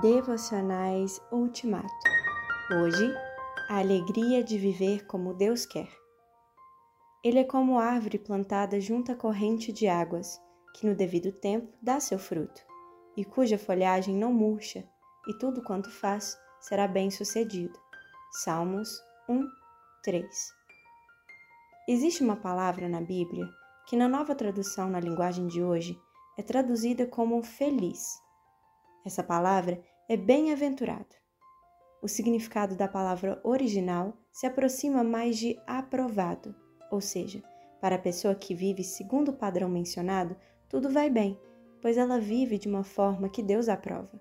[0.00, 1.88] Devocionais Ultimato.
[2.72, 3.14] Hoje,
[3.68, 5.90] a alegria de viver como Deus quer.
[7.22, 10.40] Ele é como árvore plantada junto à corrente de águas,
[10.74, 12.62] que no devido tempo dá seu fruto,
[13.14, 14.88] e cuja folhagem não murcha,
[15.28, 17.78] e tudo quanto faz será bem sucedido.
[18.42, 18.88] Salmos
[19.28, 19.46] 1,
[20.02, 20.26] 3.
[21.86, 23.46] Existe uma palavra na Bíblia
[23.86, 26.00] que, na nova tradução na linguagem de hoje,
[26.38, 28.29] é traduzida como feliz.
[29.04, 31.16] Essa palavra é bem-aventurado.
[32.02, 36.54] O significado da palavra original se aproxima mais de aprovado,
[36.90, 37.42] ou seja,
[37.80, 40.36] para a pessoa que vive segundo o padrão mencionado,
[40.68, 41.38] tudo vai bem,
[41.80, 44.20] pois ela vive de uma forma que Deus aprova.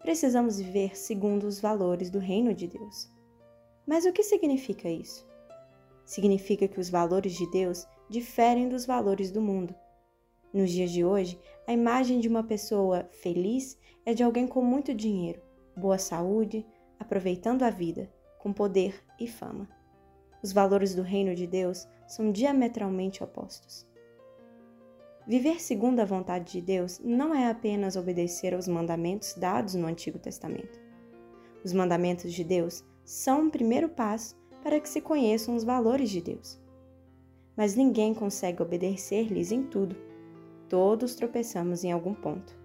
[0.00, 3.10] Precisamos viver segundo os valores do reino de Deus.
[3.86, 5.26] Mas o que significa isso?
[6.04, 9.74] Significa que os valores de Deus diferem dos valores do mundo.
[10.52, 14.92] Nos dias de hoje, a imagem de uma pessoa feliz é de alguém com muito
[14.92, 15.40] dinheiro,
[15.74, 16.66] boa saúde,
[17.00, 19.66] aproveitando a vida, com poder e fama.
[20.42, 23.86] Os valores do reino de Deus são diametralmente opostos.
[25.26, 30.18] Viver segundo a vontade de Deus não é apenas obedecer aos mandamentos dados no Antigo
[30.18, 30.78] Testamento.
[31.64, 36.20] Os mandamentos de Deus são um primeiro passo para que se conheçam os valores de
[36.20, 36.60] Deus.
[37.56, 40.11] Mas ninguém consegue obedecer-lhes em tudo
[40.72, 42.56] Todos tropeçamos em algum ponto.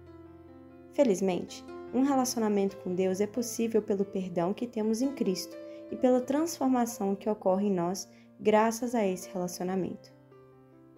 [0.94, 5.54] Felizmente, um relacionamento com Deus é possível pelo perdão que temos em Cristo
[5.90, 8.08] e pela transformação que ocorre em nós
[8.40, 10.10] graças a esse relacionamento.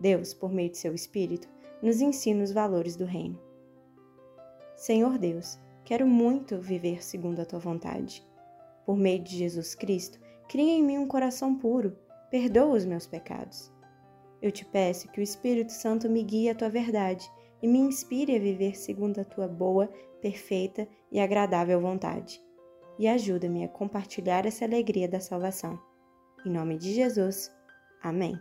[0.01, 1.49] Deus, por meio de seu Espírito,
[1.83, 3.41] nos ensina os valores do Reino.
[4.77, 8.25] Senhor Deus, quero muito viver segundo a tua vontade.
[8.87, 11.99] Por meio de Jesus Cristo, cria em mim um coração puro,
[12.31, 13.73] perdoa os meus pecados.
[14.43, 17.31] Eu te peço que o Espírito Santo me guie à tua verdade
[17.63, 19.89] e me inspire a viver segundo a tua boa,
[20.21, 22.41] perfeita e agradável vontade.
[22.99, 25.79] E ajuda-me a compartilhar essa alegria da salvação.
[26.45, 27.51] Em nome de Jesus.
[28.03, 28.35] Amém.